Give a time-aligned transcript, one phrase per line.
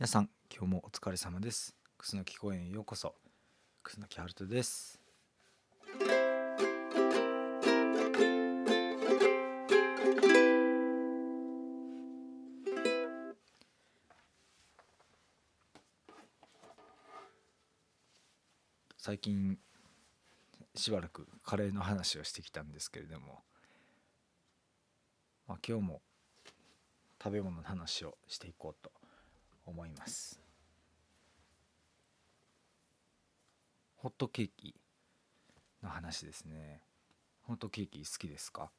[0.00, 1.74] 皆さん今日もお疲れ様です。
[1.96, 3.16] 楠木公園へようこそ。
[3.82, 5.00] 楠木春人です。
[18.96, 19.58] 最近
[20.76, 23.40] しばらくカレーの話をしてきたんですけれども、
[25.48, 26.02] まあ、今日も
[27.20, 28.92] 食べ物の話をしていこうと。
[29.68, 30.40] 思います。
[33.96, 34.74] ホットケーキ
[35.82, 36.82] の話ですね。
[37.42, 38.70] ホットケーキ好きですか？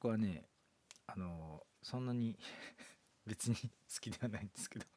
[0.00, 0.44] 僕はね
[1.06, 2.38] あのそんなに
[3.26, 3.56] 別に
[3.92, 4.84] 好きではないんですけど。
[4.84, 4.88] っ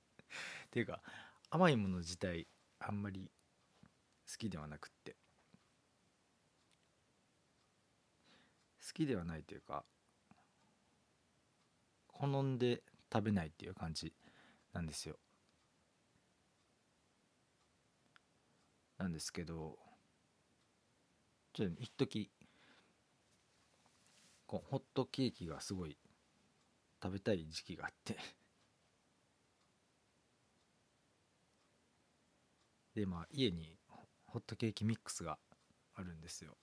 [0.71, 1.01] ていうか
[1.49, 2.47] 甘いもの自体
[2.79, 3.29] あんまり
[4.29, 5.15] 好きではなくって。
[8.85, 9.85] 好きではないというか
[12.21, 14.13] 好んで食べないっていう感じ
[14.73, 15.17] なんですよ。
[18.99, 19.79] なんですけど
[21.53, 22.29] ちょっと一時
[24.45, 25.97] こうホットケーキがすごい
[27.01, 28.15] 食べたい時期があって。
[32.93, 33.79] でまあ家に
[34.27, 35.39] ホットケーキミックスが
[35.95, 36.55] あるんですよ。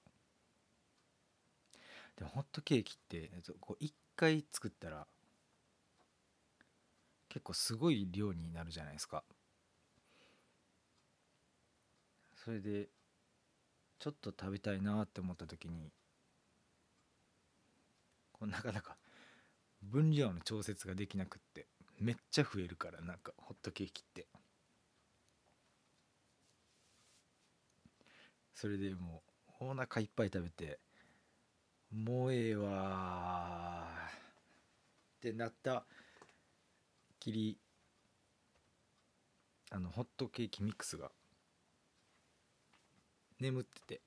[2.15, 5.09] でもホットケーキってこう1回作ったら
[7.29, 9.25] 結構すごい量になるじゃないですか。
[12.45, 12.89] それで
[13.99, 15.93] ちょっと食べたいなって思った時に
[18.33, 18.97] こうなかなか
[19.83, 21.67] 分量の調節ができなくって
[21.99, 24.27] めっちゃ増えるからなんかホットケーキって。
[28.55, 29.23] それでも
[29.61, 30.81] うお腹いっぱい食べて
[31.93, 33.87] もうええわ
[35.17, 35.85] ってなった
[37.29, 37.59] きり
[39.71, 41.11] あのホットケーキミックスが
[43.39, 44.01] 眠ってて。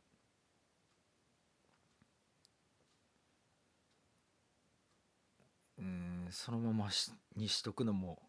[5.77, 6.89] うんそのまま
[7.35, 8.21] にしとくのも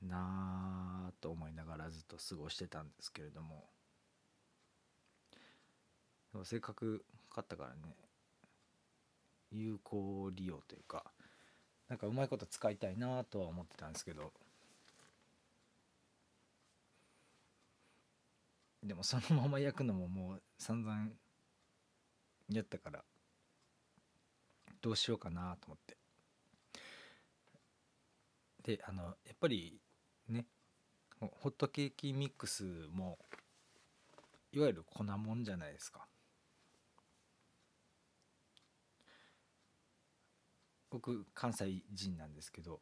[0.00, 3.68] なあと思いながらずっと過ごしてたんですけれども。
[6.32, 7.94] でもせっかく買ったからね
[9.50, 11.12] 有効利用というか
[11.92, 14.32] なんかうまいこと使いたいなとは思ってたんですけど。
[18.82, 21.10] でもそのまま焼くのももう散々
[22.48, 23.04] やったから
[24.80, 25.98] どうしようかなと思って。
[28.62, 29.78] であのやっぱり
[30.30, 30.46] ね
[31.20, 33.18] ホットケーキミックスも
[34.50, 36.06] いわゆる粉もんじゃないですか。
[40.92, 42.80] 僕関西人なんですけど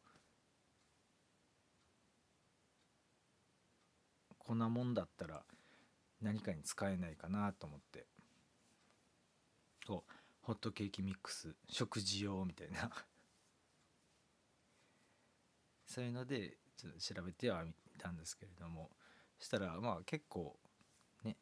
[4.37, 5.43] 粉もんだったら
[6.21, 8.05] 何かに使えないかなと思って。
[9.87, 10.11] こう
[10.41, 12.91] ホットケーキミックス食事用みたいな。
[15.87, 18.91] そういうのでちょっと調べてはみたんですけれども。
[19.39, 20.59] したらまあ結構
[21.23, 21.37] ね。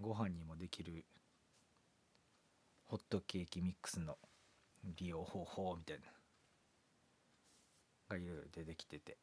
[0.00, 1.04] ご飯にもできる
[2.94, 4.16] ホットケーキミックスの
[4.84, 6.04] 利用方法みたいな。
[8.08, 9.18] がいろいろ出てきてて。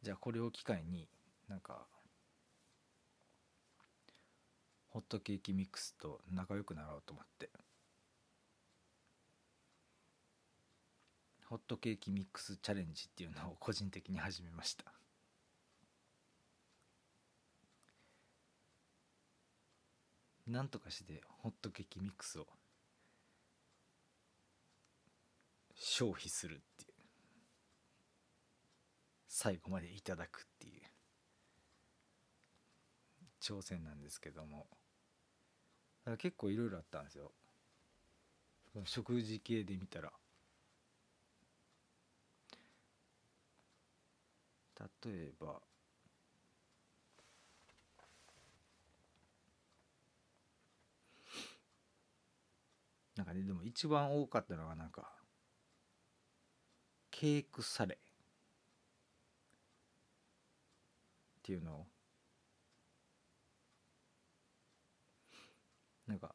[0.00, 1.06] じゃあこれを機会に
[1.46, 1.86] なんか
[4.88, 7.50] ホットケーキミックスと仲良くなろうと思って。
[11.50, 15.01] ホットケーキミックスチャレンジっていうのを個人的に始めました。
[20.52, 22.46] なんとかしてホットケーキミックスを
[25.74, 26.92] 消費するっていう。
[29.26, 30.82] 最後までいただくっていう。
[33.40, 34.66] 挑戦なんですけども。
[36.18, 37.32] 結構いろいろあったんですよ。
[38.84, 40.12] 食事系で見たら。
[45.02, 45.62] 例えば
[53.16, 55.12] なんかねでも一番多かったのがなんか
[57.10, 57.98] ケークサレ。
[61.42, 61.86] っていうのを。
[66.06, 66.34] なんか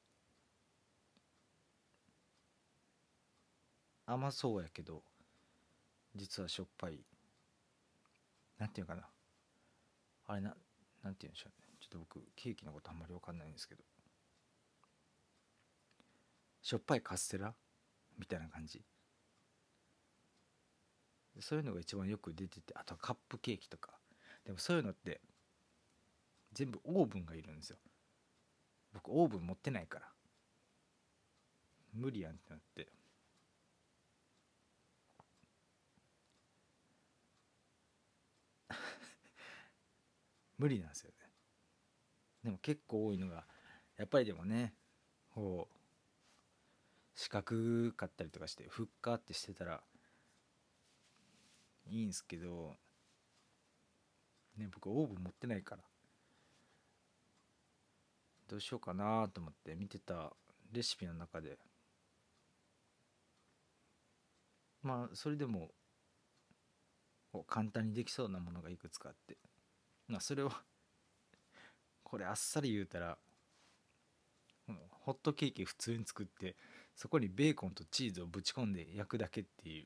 [4.06, 5.03] 甘そうやけど
[6.15, 7.00] 実はしょっぱい。
[8.57, 9.03] なんていうかな。
[10.27, 10.56] あれな
[11.03, 11.68] なんていうんでしょうね。
[11.80, 13.83] ちょっと僕ケーキのことあんまり分かんないんですけど。
[16.67, 17.55] しょっぱいカステラ？
[18.19, 18.83] みたいな感じ。
[21.39, 23.91] そういうのが一番よく出ててあとはカップケーキとか。
[24.43, 25.21] でもそういうのって
[26.51, 27.77] 全部オーブンがいるんですよ。
[28.91, 30.07] 僕オーブン持ってないから。
[31.93, 32.89] 無理やんってなって。
[40.57, 41.17] 無理なんですよね。
[42.43, 43.47] でも結構多いのが
[43.95, 44.73] やっぱりでもね
[45.29, 45.76] こう
[47.17, 49.81] 四角かったりとかしてふっかってしてたら
[51.89, 52.75] いいんすけど
[54.55, 55.81] ね僕オーブン持ってないから
[58.47, 60.31] どうしようかなと思って見てた
[60.71, 61.57] レシピの中で
[64.83, 65.71] まあそれでも
[67.47, 69.37] 簡単にできそうなものがいくつかあって
[70.07, 70.51] まあそれを
[72.03, 73.17] これあっさり言うたら
[75.03, 76.55] ホットケーキ普通に作って
[76.97, 79.85] そこにベーコンとチーズをぶち込んで焼くだけっていう。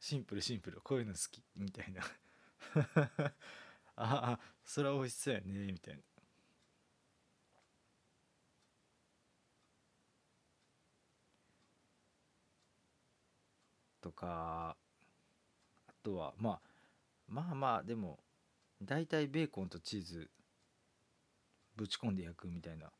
[0.00, 0.80] シンプルシンプル。
[0.82, 1.44] こういうの好き。
[1.54, 2.02] みたいな。
[3.94, 6.02] ああそれは美味しそうやねみたいな。
[14.00, 14.76] とか
[15.86, 16.60] あとはまあ
[17.28, 18.18] まあまあでも
[18.82, 20.30] 大体ベーコンとチーズ
[21.76, 22.90] ぶち込んで焼くみたいな。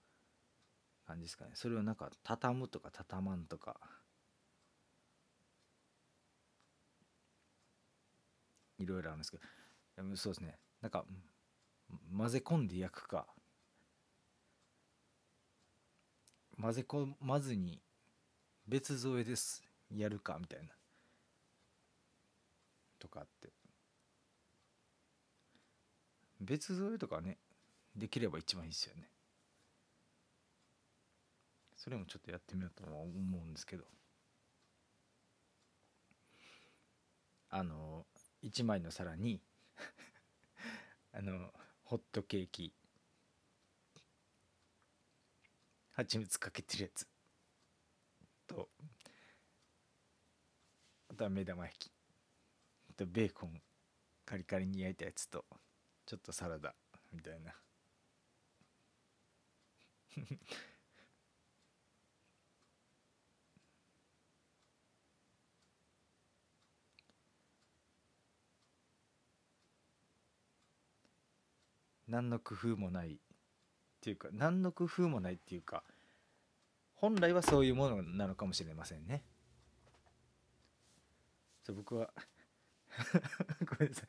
[1.06, 1.50] 感じですかね。
[1.54, 3.76] それをなんか畳むとか畳まんとか。
[8.78, 10.16] いろいろあるんですけど。
[10.16, 10.58] そうですね。
[10.80, 11.04] なんか
[12.16, 13.26] 混ぜ込んで焼くか。
[16.60, 17.80] 混ぜ込まずに
[18.66, 19.62] 別添えです。
[19.90, 20.68] やるかみたいな。
[22.98, 23.52] とかって。
[26.40, 27.38] 別添えとかね
[27.94, 29.11] できれば一番いいですよね。
[31.82, 33.82] それもちょっとやってみようと思うんですけど。
[37.50, 38.06] あの
[38.44, 39.42] 1枚の皿に
[41.12, 41.52] あの
[41.82, 42.72] ホットケーキ
[45.90, 47.06] 蜂蜜かけてるやつ
[48.46, 48.70] と
[51.08, 51.92] あとは目玉焼き
[52.96, 53.60] とベーコン
[54.24, 55.44] カリカリに焼いたやつと
[56.06, 56.76] ちょっとサラダ
[57.12, 57.52] みたいな。
[72.12, 73.16] 何の工夫もないっ
[74.02, 75.82] ていうか何の工夫もないっていうか
[76.94, 79.24] 本来はそういうものなのかもしれませんね。
[81.64, 82.12] そう僕は
[83.64, 84.08] ごめんなさい。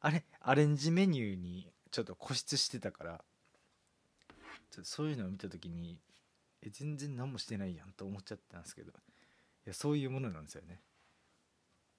[0.00, 3.24] あれアレンジメニューにちょっと固執してたから
[4.70, 6.00] ちょっとそういうのを見た時に
[6.60, 8.94] え全然何もしてないやんと思っちゃったんですけどい
[9.66, 10.82] やそういうものなんですよね。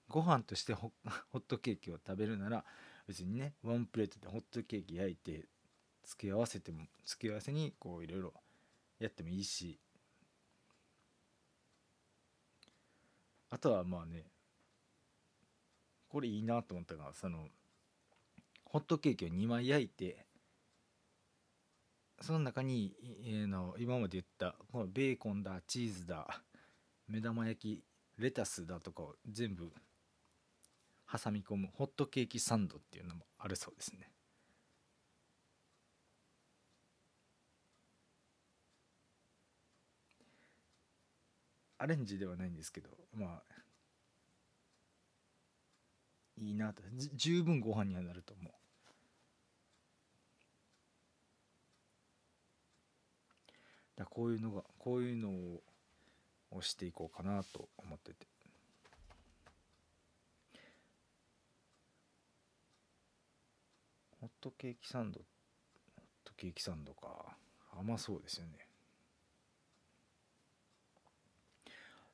[0.09, 0.91] ご飯としてホ
[1.33, 2.65] ッ トケーキを食べるなら
[3.07, 5.45] 別にねワンプレートでホットケーキ焼いて
[6.05, 8.33] 付け合わせても付け合わせにこういろいろ
[9.00, 9.79] やってもいいし。
[13.53, 14.23] あとはまあね
[16.09, 17.50] これいいなと思ったのがその
[18.65, 20.25] ホットケーキを2枚焼いて
[22.19, 22.95] その中に、
[23.28, 26.42] えー、の今まで言ったこのベーコンだチーズだ
[27.07, 27.83] 目玉焼き
[28.18, 29.71] レタスだとかを全部
[31.17, 31.69] 挟み込む。
[31.73, 34.09] ホットケーキサンドっていうのもあるそうですね。
[41.77, 43.43] アレンジではないんですけどまあ
[46.37, 46.81] いいなと。
[47.13, 48.53] 十分ご飯にはなると思う。
[53.95, 55.29] だこういうのがこういうの
[56.51, 58.27] をしていこうかなと思ってて
[64.19, 65.26] ホットケーキサンドホ
[66.02, 67.38] ットケーキサンドか。
[67.80, 68.68] 甘そうですよね。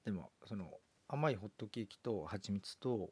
[0.06, 0.70] でもその
[1.08, 3.10] 甘いホットケーキと蜂蜜と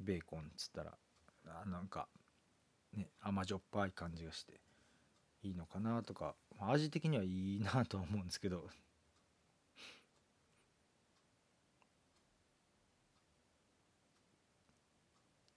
[0.00, 0.94] ベーコンっつったら
[1.46, 2.08] あなんか
[2.92, 4.60] ね甘じょっぱい感じがして
[5.44, 8.68] いいのかなとか、味的にはいいなとは思うんですけど。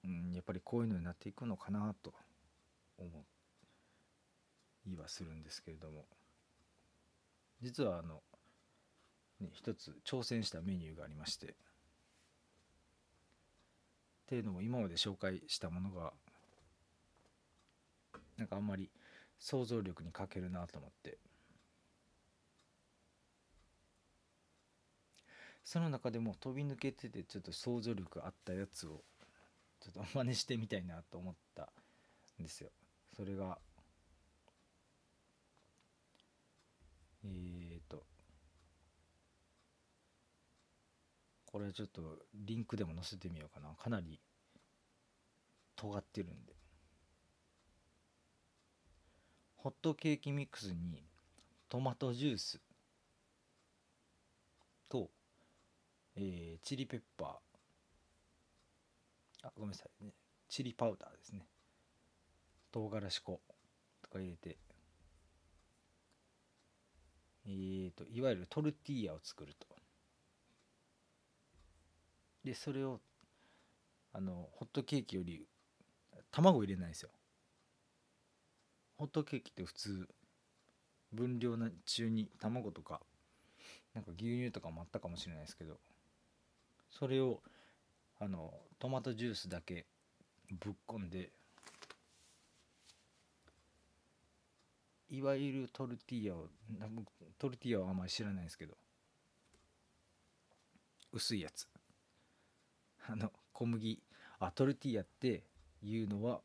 [0.10, 2.14] うんやっぱりこういうのになっていくのかなと
[2.98, 3.08] 思
[4.88, 6.06] いはするんですけれども。
[7.62, 8.24] 実はあの、
[9.40, 11.48] ね、一つ挑戦したメニューがありまして。
[11.48, 11.52] っ
[14.26, 16.14] ていうのも今まで紹介したものが
[18.38, 18.90] なんかあんまり
[19.40, 21.20] 想像力に欠けるなと思って。
[25.64, 29.04] その中でも飛び抜けててちょっと想像力あったやつを
[30.04, 31.70] と真似してみたいなと思った
[32.40, 32.70] んですよ。
[33.16, 33.58] それが
[37.24, 38.04] えーと
[41.46, 42.02] これちょっと
[42.34, 43.74] リンクでも載せてみようかな。
[43.76, 44.20] かなり
[45.76, 46.54] 尖ってるんで。
[49.58, 51.04] ホットケーキミックスに
[51.68, 52.62] トマトジュース
[54.88, 55.10] と、
[56.16, 57.49] えーチリペッパー。
[59.44, 60.14] あごめんなさいね。
[60.48, 61.46] チリパウダーですね。
[62.72, 63.42] 唐辛子粉
[64.02, 64.58] とか入れて。
[67.46, 69.68] えーといわゆるトルティーヤを作ると。
[72.44, 73.00] でそれを
[74.14, 75.46] あのホットケーキより
[76.32, 77.10] 卵入れないんですよ。
[78.98, 80.08] ホットケーキって普通
[81.14, 83.02] 分量な中に卵とか
[83.94, 85.80] なんか牛乳とかもあったかもしれないですけど
[86.90, 87.42] それを
[88.20, 89.86] あのトマトジュースだけ
[90.52, 91.32] ぶっこんで
[95.10, 96.48] いわゆるトルティーヤを
[97.38, 98.76] トルティーヤはあんまり知らないですけど
[101.12, 101.68] 薄いやつ。
[103.08, 104.00] あの小麦。
[104.40, 105.44] あトルティーヤって
[105.82, 106.40] いうのは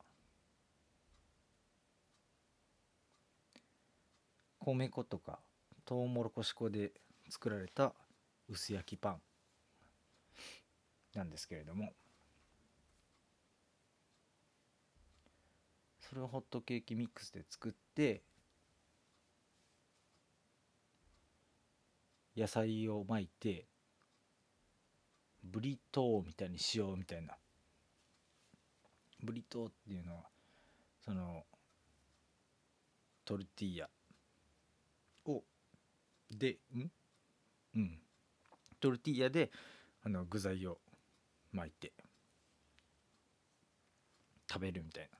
[4.58, 5.38] 米粉とか
[5.84, 6.92] トウモロコシ粉で
[7.28, 7.92] 作られた
[8.48, 9.20] 薄焼きパン
[11.14, 11.92] なんですけれども
[16.08, 18.22] それをホットケーキミックスで作って
[22.36, 23.66] 野菜を巻いて
[25.42, 27.34] ブリトーみたいにしようみたいな。
[29.22, 30.24] ブリトーっていうのは
[31.04, 31.44] その
[33.24, 33.88] トルティーヤ
[35.26, 35.42] を
[36.30, 36.90] でん？
[37.76, 37.98] うん。
[38.80, 39.50] トルティーヤで
[40.02, 40.78] あの具材を
[41.52, 41.92] 巻いて
[44.50, 45.18] 食べるみたいな。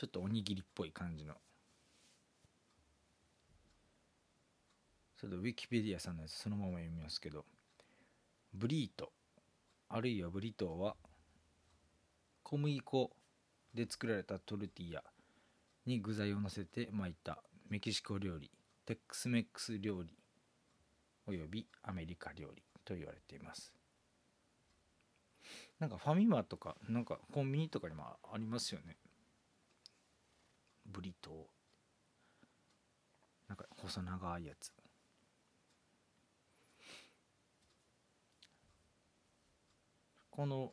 [0.00, 1.34] ちょっとおにぎりっぽい感じの。
[5.18, 7.44] ちょっとウィキペディアさんのやつそのまま読みますけど。
[8.54, 9.12] ブリート。
[9.90, 10.96] あるいはブリトーは
[12.42, 13.10] 小麦粉
[13.74, 15.02] で作られたトルティーヤ。
[15.84, 17.42] に具材を乗せて巻いた。
[17.68, 18.50] メキシコ料理。
[18.86, 20.16] テックスメックス料理。
[21.26, 23.74] およびアメリカ料理と言われています。
[25.78, 28.96] なんかファミマとかなんかコンビニとかにもありますよね。
[30.92, 31.34] ブリトー。
[33.48, 34.72] なんか細長いやつ。
[40.30, 40.72] この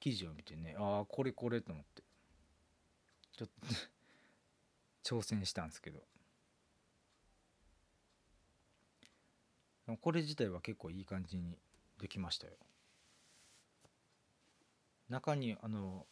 [0.00, 2.02] 記事を見てねああこれこれと思って。
[3.36, 3.48] ちょっ
[5.04, 6.00] と挑戦したんですけど。
[10.00, 11.58] これ自体は結構いい感じに
[11.98, 12.54] できましたよ。
[15.08, 16.06] 中にあの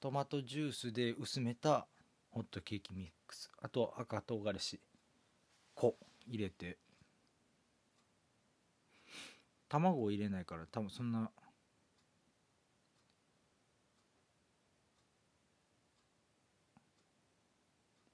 [0.00, 1.88] トマトジュースで薄めた
[2.30, 3.50] ホットケーキミックス。
[3.60, 4.80] あと赤唐辛子。
[5.74, 6.78] 粉入れて。
[9.68, 11.30] 卵を入れないから多分そんな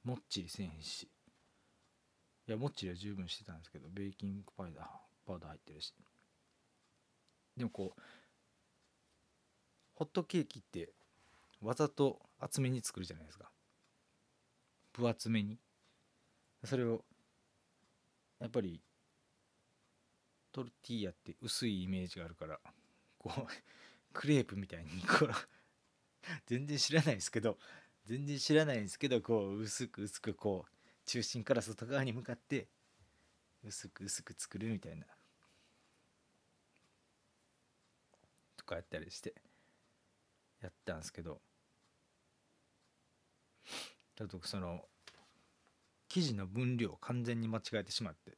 [0.04, 1.08] もっちりせんし。
[2.46, 4.86] いやもっちりは十分してたんですけどベーキングパウダー
[5.26, 5.92] パウダー入ってるし。
[7.56, 8.00] でもこう
[9.94, 10.90] ホットケーキって
[11.64, 13.50] わざと厚めに作るじゃないですか。
[14.92, 15.58] 分厚めに。
[16.64, 17.04] それを
[18.40, 18.80] やっぱり
[20.52, 22.58] トルティーヤって薄いイメージがあるから
[23.18, 23.46] こう
[24.12, 25.30] クレープみたいにこう
[26.46, 27.58] 全然知らないですけど
[28.04, 32.68] 全然知らないんですけどこう薄く薄くこう中心から外側に向かって
[33.62, 35.06] 薄く薄く作るみたいな。
[38.56, 39.34] とかやったりして
[40.60, 41.40] やったんですけど。
[44.16, 44.82] ちょっとその
[46.08, 48.32] 生地の分量を完全に間違えてしまって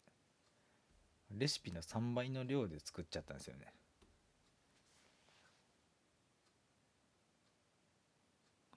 [1.30, 3.66] レシピの3倍の量で作っちゃったんですよね。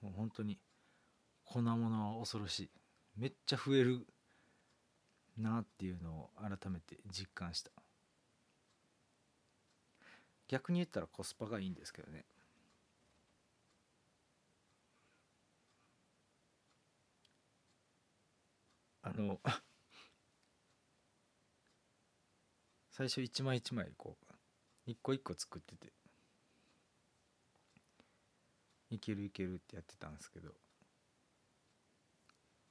[0.02, 0.58] もう本当に
[1.44, 2.70] 粉物は恐ろしい。
[3.16, 4.06] めっちゃ増える
[5.36, 7.70] なっていうのを改めて実感した。
[10.48, 12.24] 逆に言ったらコスパがいいんですけどね。
[19.02, 19.40] あの
[22.90, 24.26] 最初一枚一枚こう
[24.86, 25.92] 一個一個作ってて。
[28.90, 30.52] いけるいけるってやってたんですけど。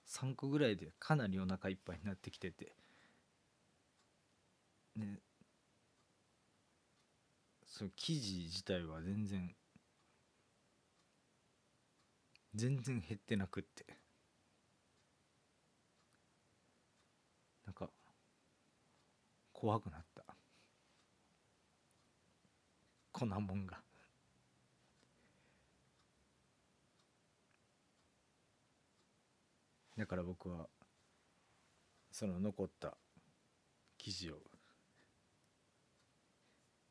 [0.06, 2.76] 3個ぐらいでかなりお腹いっぱいになってきてて。
[4.96, 5.22] ね
[7.66, 9.56] その生地自体は全然
[12.56, 13.86] 全然減ってなくって
[17.66, 17.90] なんか
[19.60, 20.24] 怖くなった。
[23.12, 23.78] 粉もんが。
[29.98, 30.68] だから僕は
[32.10, 32.96] その残った
[33.98, 34.38] 生地を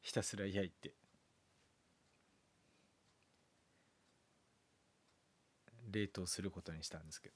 [0.02, 0.92] ひたすら焼いて
[5.90, 7.34] 冷凍することにしたんですけど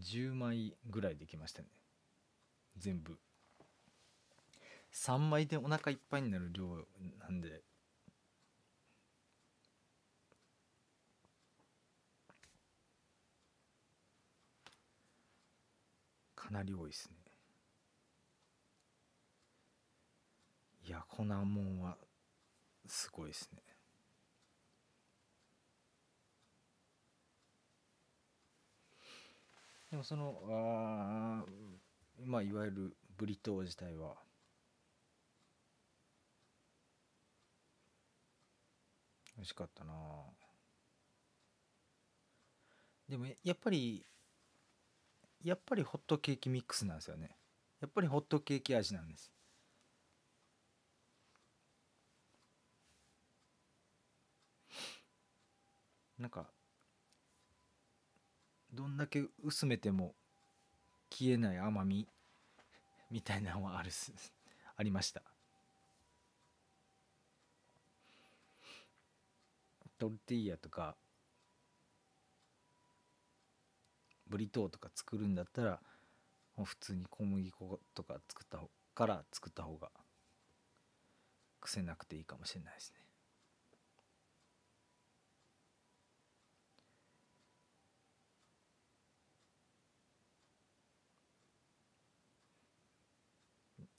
[0.00, 1.81] 10枚ぐらいできましたね。
[2.76, 3.18] 全部。
[4.92, 6.86] 3枚でお腹いっぱいになる量
[7.18, 7.62] なんで。
[16.34, 17.16] かなり多いですね。
[20.84, 21.96] いや粉もんは
[22.86, 23.62] すごいですね。
[29.90, 31.44] でもそのあ
[32.24, 34.16] まあいわゆるブリトー自体は。
[39.36, 39.92] 美味しかったな。
[43.08, 44.06] でもやっぱり
[45.42, 47.36] やっぱりホットケーキミックスなんですよね。
[47.80, 49.32] やっぱりホットケーキ味なんです。
[56.18, 56.46] なんか
[58.72, 60.16] どんだけ薄めても
[61.12, 62.08] 消えない甘み
[63.10, 64.12] みたいなのはあるす。
[64.74, 65.22] ありました。
[69.98, 70.96] トルティーヤとか
[74.26, 75.80] ブリトーとか作るんだったら
[76.56, 79.90] もう普通に小麦粉とか作った方から作った方が
[81.60, 83.01] 癖なくていいかもしれないですね。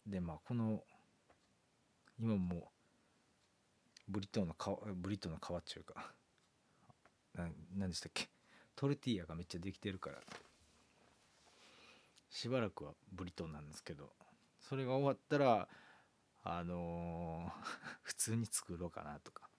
[0.06, 0.84] でまあこの
[2.20, 2.72] 今も
[4.08, 6.14] ブリトーの皮ブリトーの皮っていうか
[7.34, 8.30] 何でしたっけ？
[8.76, 10.22] トルティーヤがめっちゃできてるから。
[12.30, 14.12] しばらくはブリトーなんですけど
[14.60, 15.70] それが終わったら
[16.42, 17.64] あのー
[18.02, 19.50] 普通に作ろうかなとか。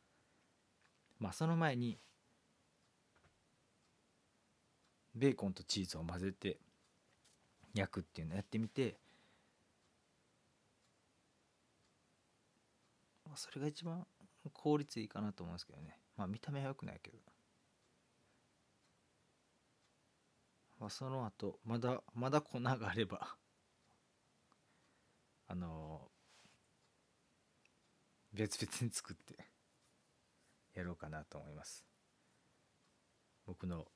[1.21, 2.01] まあその前に
[5.15, 6.59] ベーコンとチーズを混ぜて
[7.75, 8.99] 焼くっていうのやってみて
[13.25, 14.07] まあそれが一番
[14.53, 15.99] 効率いいかなと思うんですけどね。
[16.17, 17.19] まあ見た目は良くないけど。
[20.79, 23.37] まあその後まだまだ粉があれば。
[25.49, 26.11] あの
[28.33, 29.55] 別々に作って。
[30.75, 31.85] やろうかなと思います。
[33.47, 33.87] 僕の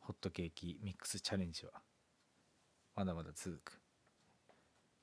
[0.00, 1.72] ホットケーキミックスチャレンジは。
[2.96, 3.80] まだまだ続く。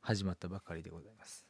[0.02, 1.47] 始まったばかりでございます。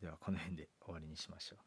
[0.00, 1.58] ではこの辺で終わりにしましょう。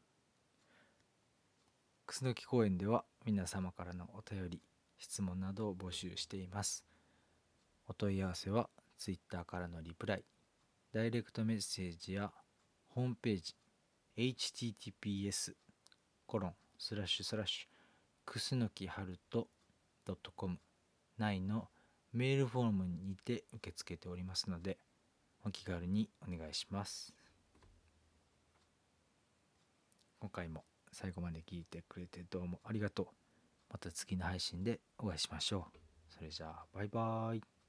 [2.05, 4.61] 楠木公園では皆様からのお便り
[4.97, 6.85] 質問などを募集しています。
[7.87, 10.23] お問い合わせは Twitter からのリプライ
[10.93, 12.31] ダイレクトメッセージや
[12.89, 13.55] ホームページ
[14.17, 15.53] https
[16.25, 17.67] コロンスラッシュスラッシュ
[18.25, 19.47] くすのきはると
[20.35, 20.57] .com
[21.17, 21.69] 内の
[22.13, 24.77] メールフォームにて受け付けておりますので
[25.45, 27.13] お気軽にお願いします。
[30.21, 33.07] 今回も最後まで聞いてくれてどうもありがとう。
[33.71, 35.79] また次の配信でお会いしましょう。
[36.09, 37.60] それじゃあバイバーイ。